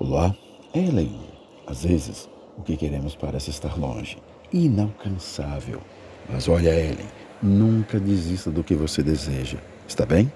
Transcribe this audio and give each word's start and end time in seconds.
Olá, 0.00 0.34
Ellen. 0.74 1.20
Às 1.68 1.84
vezes, 1.84 2.28
o 2.58 2.62
que 2.62 2.76
queremos 2.76 3.14
parece 3.14 3.50
estar 3.50 3.78
longe, 3.78 4.18
inalcançável. 4.52 5.80
Mas 6.28 6.48
olha, 6.48 6.70
Ellen, 6.70 7.06
nunca 7.40 8.00
desista 8.00 8.50
do 8.50 8.64
que 8.64 8.74
você 8.74 9.04
deseja, 9.04 9.58
está 9.86 10.04
bem? 10.04 10.32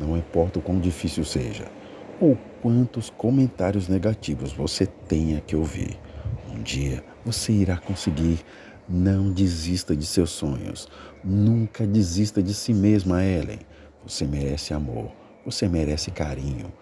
Não 0.00 0.16
importa 0.16 0.58
o 0.58 0.62
quão 0.62 0.80
difícil 0.80 1.24
seja, 1.24 1.70
ou 2.20 2.36
quantos 2.60 3.08
comentários 3.08 3.86
negativos 3.86 4.52
você 4.52 4.84
tenha 4.84 5.40
que 5.40 5.54
ouvir. 5.54 5.96
Um 6.52 6.60
dia 6.60 7.04
você 7.24 7.52
irá 7.52 7.76
conseguir. 7.76 8.40
Não 8.88 9.32
desista 9.32 9.94
de 9.94 10.06
seus 10.06 10.30
sonhos. 10.30 10.88
Nunca 11.22 11.86
desista 11.86 12.42
de 12.42 12.52
si 12.52 12.74
mesma, 12.74 13.24
Ellen. 13.24 13.60
Você 14.04 14.24
merece 14.24 14.74
amor. 14.74 15.12
Você 15.44 15.68
merece 15.68 16.10
carinho. 16.10 16.72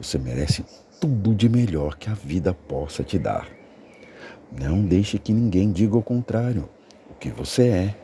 Você 0.00 0.18
merece 0.18 0.64
tudo 1.00 1.34
de 1.34 1.48
melhor 1.48 1.96
que 1.96 2.08
a 2.08 2.14
vida 2.14 2.54
possa 2.54 3.02
te 3.02 3.18
dar. 3.18 3.48
Não 4.50 4.82
deixe 4.82 5.18
que 5.18 5.32
ninguém 5.32 5.72
diga 5.72 5.96
o 5.96 6.02
contrário. 6.02 6.68
O 7.10 7.14
que 7.14 7.30
você 7.30 7.68
é 7.68 7.94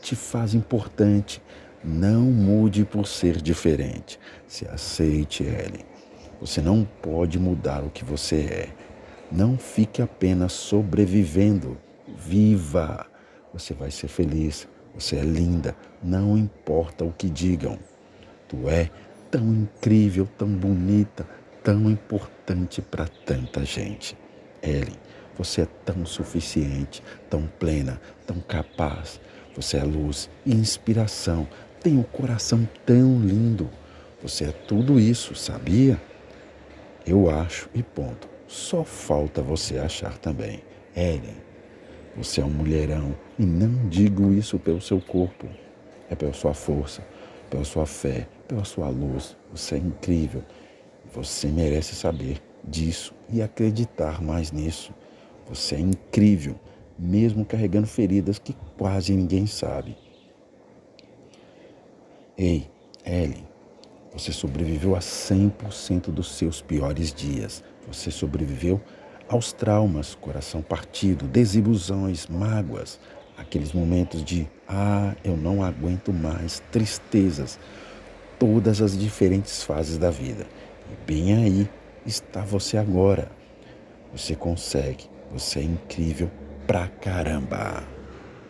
te 0.00 0.16
faz 0.16 0.54
importante. 0.54 1.42
Não 1.82 2.22
mude 2.22 2.84
por 2.84 3.06
ser 3.06 3.42
diferente. 3.42 4.18
Se 4.46 4.66
aceite, 4.66 5.42
Ellen. 5.42 5.84
Você 6.40 6.60
não 6.60 6.86
pode 7.02 7.38
mudar 7.38 7.84
o 7.84 7.90
que 7.90 8.04
você 8.04 8.36
é. 8.36 8.68
Não 9.30 9.58
fique 9.58 10.00
apenas 10.00 10.52
sobrevivendo. 10.52 11.76
Viva! 12.16 13.06
Você 13.52 13.74
vai 13.74 13.90
ser 13.90 14.08
feliz. 14.08 14.66
Você 14.94 15.16
é 15.16 15.22
linda. 15.22 15.76
Não 16.02 16.38
importa 16.38 17.04
o 17.04 17.12
que 17.12 17.28
digam. 17.28 17.78
Tu 18.48 18.68
é 18.68 18.90
tão 19.34 19.52
incrível, 19.52 20.28
tão 20.38 20.46
bonita, 20.46 21.26
tão 21.60 21.90
importante 21.90 22.80
para 22.80 23.08
tanta 23.26 23.64
gente. 23.64 24.16
Ellen, 24.62 24.96
você 25.36 25.62
é 25.62 25.66
tão 25.84 26.06
suficiente, 26.06 27.02
tão 27.28 27.48
plena, 27.58 28.00
tão 28.24 28.38
capaz. 28.38 29.20
Você 29.56 29.76
é 29.76 29.82
luz 29.82 30.30
inspiração. 30.46 31.48
Tem 31.82 31.98
um 31.98 32.04
coração 32.04 32.68
tão 32.86 33.18
lindo. 33.18 33.68
Você 34.22 34.44
é 34.44 34.52
tudo 34.52 35.00
isso, 35.00 35.34
sabia? 35.34 36.00
Eu 37.04 37.28
acho 37.28 37.68
e 37.74 37.82
ponto. 37.82 38.28
Só 38.46 38.84
falta 38.84 39.42
você 39.42 39.78
achar 39.78 40.16
também. 40.18 40.62
Ellen, 40.94 41.38
você 42.16 42.40
é 42.40 42.44
um 42.44 42.50
mulherão 42.50 43.16
e 43.36 43.44
não 43.44 43.88
digo 43.88 44.32
isso 44.32 44.60
pelo 44.60 44.80
seu 44.80 45.00
corpo. 45.00 45.48
É 46.08 46.14
pela 46.14 46.32
sua 46.32 46.54
força, 46.54 47.02
pela 47.54 47.64
sua 47.64 47.86
fé, 47.86 48.26
pela 48.48 48.64
sua 48.64 48.88
luz. 48.88 49.36
Você 49.52 49.76
é 49.76 49.78
incrível 49.78 50.42
você 51.14 51.46
merece 51.46 51.94
saber 51.94 52.42
disso 52.64 53.14
e 53.30 53.40
acreditar 53.40 54.20
mais 54.20 54.50
nisso. 54.50 54.92
Você 55.48 55.76
é 55.76 55.80
incrível, 55.80 56.56
mesmo 56.98 57.44
carregando 57.44 57.86
feridas 57.86 58.36
que 58.36 58.56
quase 58.76 59.14
ninguém 59.14 59.46
sabe. 59.46 59.96
Ei, 62.36 62.68
Ellen, 63.06 63.46
você 64.12 64.32
sobreviveu 64.32 64.96
a 64.96 64.98
100% 64.98 66.10
dos 66.10 66.32
seus 66.32 66.60
piores 66.60 67.14
dias. 67.14 67.62
Você 67.86 68.10
sobreviveu 68.10 68.80
aos 69.28 69.52
traumas, 69.52 70.16
coração 70.16 70.60
partido, 70.60 71.28
desilusões, 71.28 72.26
mágoas, 72.26 72.98
aqueles 73.36 73.72
momentos 73.72 74.24
de 74.24 74.48
ah, 74.68 75.14
eu 75.24 75.36
não 75.36 75.62
aguento 75.62 76.12
mais, 76.12 76.62
tristezas, 76.72 77.58
todas 78.38 78.80
as 78.80 78.96
diferentes 78.96 79.62
fases 79.62 79.98
da 79.98 80.10
vida. 80.10 80.46
E 80.90 81.06
bem 81.06 81.34
aí 81.34 81.68
está 82.06 82.40
você 82.42 82.76
agora. 82.76 83.30
Você 84.12 84.34
consegue, 84.34 85.04
você 85.32 85.60
é 85.60 85.64
incrível 85.64 86.30
pra 86.66 86.88
caramba. 86.88 87.93